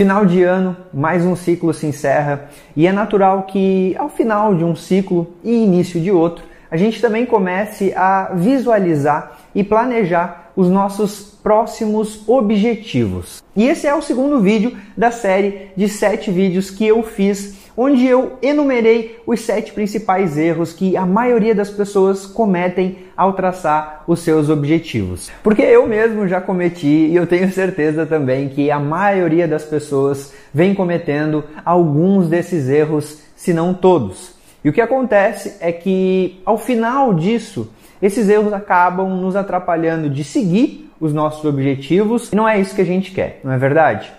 [0.00, 4.64] Final de ano, mais um ciclo se encerra e é natural que ao final de
[4.64, 10.70] um ciclo e início de outro, a gente também comece a visualizar e planejar os
[10.70, 13.42] nossos próximos objetivos.
[13.54, 18.06] E esse é o segundo vídeo da série de sete vídeos que eu fiz onde
[18.06, 24.20] eu enumerei os sete principais erros que a maioria das pessoas cometem ao traçar os
[24.20, 25.30] seus objetivos.
[25.42, 30.34] Porque eu mesmo já cometi e eu tenho certeza também que a maioria das pessoas
[30.52, 34.34] vem cometendo alguns desses erros, se não todos.
[34.62, 37.72] E o que acontece é que ao final disso,
[38.02, 42.82] esses erros acabam nos atrapalhando de seguir os nossos objetivos e não é isso que
[42.82, 44.12] a gente quer, não é verdade?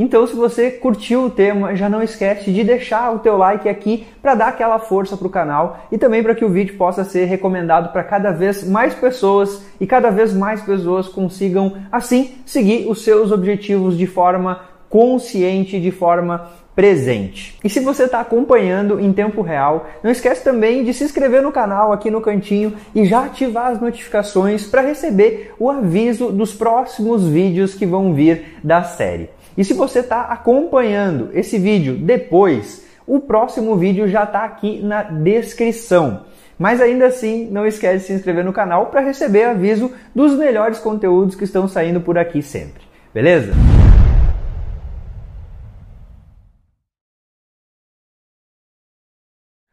[0.00, 4.06] Então, se você curtiu o tema, já não esquece de deixar o teu like aqui
[4.22, 7.24] para dar aquela força para o canal e também para que o vídeo possa ser
[7.24, 13.02] recomendado para cada vez mais pessoas e cada vez mais pessoas consigam assim seguir os
[13.02, 17.58] seus objetivos de forma consciente, de forma presente.
[17.64, 21.50] E se você está acompanhando em tempo real, não esquece também de se inscrever no
[21.50, 27.26] canal aqui no cantinho e já ativar as notificações para receber o aviso dos próximos
[27.26, 29.28] vídeos que vão vir da série.
[29.58, 35.02] E se você está acompanhando esse vídeo depois, o próximo vídeo já está aqui na
[35.02, 36.26] descrição.
[36.56, 40.78] Mas ainda assim, não esquece de se inscrever no canal para receber aviso dos melhores
[40.78, 42.84] conteúdos que estão saindo por aqui sempre.
[43.12, 43.52] Beleza?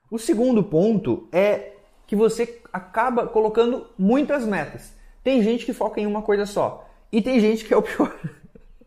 [0.09, 1.73] O segundo ponto é
[2.07, 4.95] que você acaba colocando muitas metas.
[5.23, 6.89] Tem gente que foca em uma coisa só.
[7.11, 8.11] E tem gente que é o pior.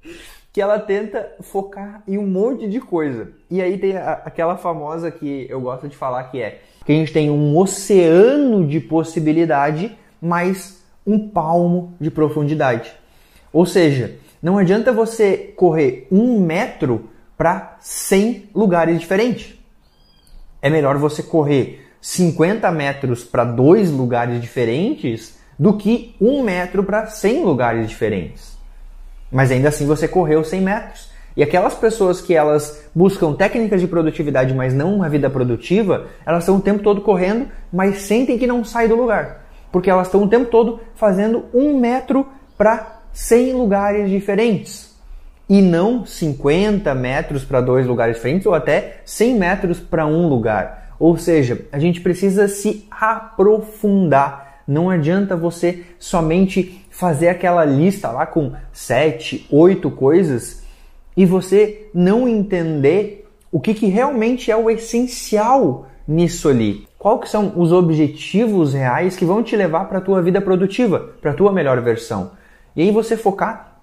[0.52, 3.32] que ela tenta focar em um monte de coisa.
[3.50, 6.94] E aí tem a, aquela famosa que eu gosto de falar que é que a
[6.94, 12.90] gente tem um oceano de possibilidade, mais um palmo de profundidade.
[13.52, 19.54] Ou seja, não adianta você correr um metro para 100 lugares diferentes.
[20.62, 27.06] É melhor você correr 50 metros para dois lugares diferentes do que um metro para
[27.06, 28.57] 100 lugares diferentes.
[29.30, 31.10] Mas ainda assim você correu 100 metros.
[31.36, 36.42] E aquelas pessoas que elas buscam técnicas de produtividade, mas não uma vida produtiva, elas
[36.42, 39.46] estão o tempo todo correndo, mas sentem que não sai do lugar.
[39.70, 44.96] Porque elas estão o tempo todo fazendo um metro para 100 lugares diferentes.
[45.48, 50.94] E não 50 metros para dois lugares diferentes ou até 100 metros para um lugar.
[50.98, 54.47] Ou seja, a gente precisa se aprofundar.
[54.68, 60.62] Não adianta você somente fazer aquela lista lá com sete, oito coisas
[61.16, 66.86] e você não entender o que, que realmente é o essencial nisso ali.
[66.98, 71.14] Qual que são os objetivos reais que vão te levar para a tua vida produtiva,
[71.20, 72.32] para a tua melhor versão.
[72.76, 73.80] E aí você focar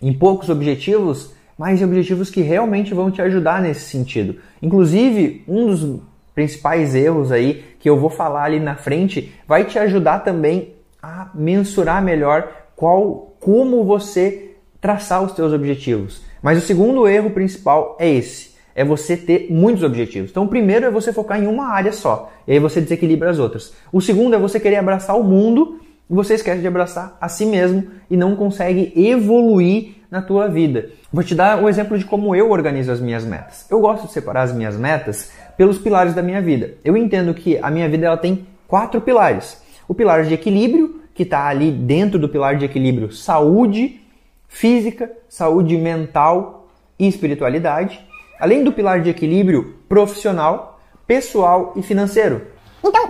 [0.00, 4.36] em poucos objetivos, mas em objetivos que realmente vão te ajudar nesse sentido.
[4.62, 6.00] Inclusive, um dos
[6.40, 11.28] principais erros aí que eu vou falar ali na frente vai te ajudar também a
[11.34, 16.22] mensurar melhor qual como você traçar os seus objetivos.
[16.42, 20.30] Mas o segundo erro principal é esse, é você ter muitos objetivos.
[20.30, 23.38] Então, o primeiro é você focar em uma área só, e aí você desequilibra as
[23.38, 23.74] outras.
[23.92, 25.78] O segundo é você querer abraçar o mundo
[26.08, 30.90] e você esquece de abraçar a si mesmo e não consegue evoluir na tua vida.
[31.12, 33.66] Vou te dar um exemplo de como eu organizo as minhas metas.
[33.70, 36.74] Eu gosto de separar as minhas metas pelos pilares da minha vida.
[36.84, 39.62] Eu entendo que a minha vida ela tem quatro pilares.
[39.86, 44.00] O pilar de equilíbrio, que está ali dentro do pilar de equilíbrio saúde
[44.48, 46.68] física, saúde mental
[46.98, 48.04] e espiritualidade,
[48.38, 52.42] além do pilar de equilíbrio profissional, pessoal e financeiro.
[52.82, 53.08] Então,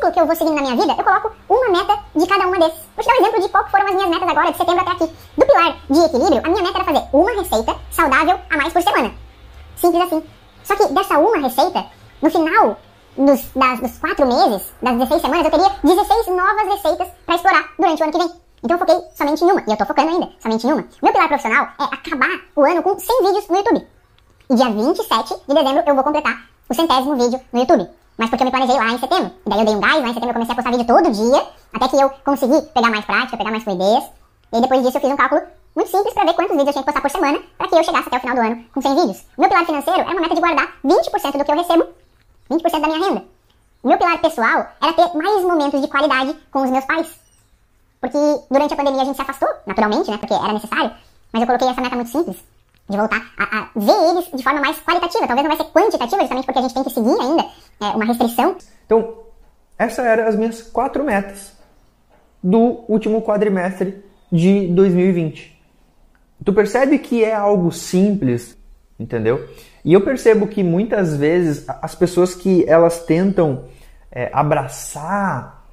[0.00, 2.58] ciclo que eu vou seguindo na minha vida, eu coloco uma meta de cada uma
[2.58, 2.80] desses.
[2.96, 4.90] Vou te dar um exemplo de qual foram as minhas metas agora, de setembro até
[4.92, 5.14] aqui.
[5.36, 8.82] Do pilar de equilíbrio, a minha meta era fazer uma receita saudável a mais por
[8.82, 9.12] semana.
[9.76, 10.24] Simples assim.
[10.64, 11.84] Só que dessa uma receita,
[12.22, 12.78] no final
[13.16, 17.64] dos, das, dos quatro meses, das 16 semanas, eu teria 16 novas receitas para explorar
[17.78, 18.32] durante o ano que vem.
[18.62, 20.84] Então eu foquei somente em uma, e eu tô focando ainda, somente em uma.
[21.02, 23.86] Meu pilar profissional é acabar o ano com 100 vídeos no YouTube.
[24.50, 27.99] E dia 27 de dezembro eu vou completar o centésimo vídeo no YouTube.
[28.20, 29.32] Mas porque eu me planejei lá em setembro.
[29.46, 31.10] E daí eu dei um gás, lá em setembro eu comecei a postar vídeo todo
[31.10, 34.04] dia, até que eu consegui pegar mais prática, pegar mais fluidez.
[34.52, 35.40] E depois disso eu fiz um cálculo
[35.74, 37.82] muito simples para ver quantos vídeos eu tinha que postar por semana para que eu
[37.82, 39.24] chegasse até o final do ano com 100 vídeos.
[39.38, 41.86] O meu pilar financeiro era uma meta de guardar 20% do que eu recebo,
[42.50, 43.24] 20% da minha renda.
[43.82, 47.08] O meu pilar pessoal era ter mais momentos de qualidade com os meus pais.
[48.02, 48.18] Porque
[48.50, 50.18] durante a pandemia a gente se afastou, naturalmente, né?
[50.18, 50.92] Porque era necessário.
[51.32, 52.36] Mas eu coloquei essa meta muito simples.
[52.86, 55.26] De voltar a, a ver eles de forma mais qualitativa.
[55.26, 57.46] Talvez não vai ser quantitativa, justamente porque a gente tem que seguir ainda
[57.80, 58.56] é, uma restrição.
[58.86, 59.18] Então,
[59.78, 61.52] essas eram as minhas quatro metas
[62.42, 65.58] do último quadrimestre de 2020.
[66.44, 68.56] Tu percebe que é algo simples,
[68.98, 69.48] entendeu?
[69.84, 73.64] E eu percebo que muitas vezes as pessoas que elas tentam
[74.10, 75.64] é, abraçar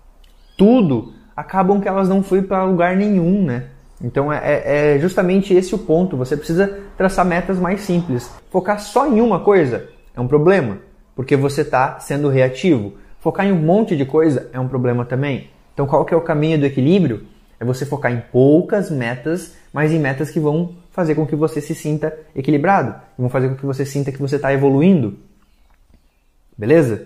[0.58, 3.68] tudo acabam que elas não foram para lugar nenhum, né?
[4.02, 6.18] Então é, é, é, justamente esse o ponto.
[6.18, 8.30] Você precisa traçar metas mais simples.
[8.50, 10.80] Focar só em uma coisa é um problema,
[11.18, 12.94] porque você está sendo reativo.
[13.20, 15.50] Focar em um monte de coisa é um problema também.
[15.74, 17.26] Então qual que é o caminho do equilíbrio?
[17.60, 21.60] É você focar em poucas metas, mas em metas que vão fazer com que você
[21.60, 25.18] se sinta equilibrado, vão fazer com que você sinta que você está evoluindo.
[26.56, 27.06] Beleza?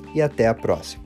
[0.13, 1.00] e até a próxima.